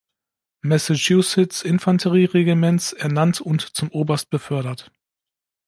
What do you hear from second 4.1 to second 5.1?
befördert.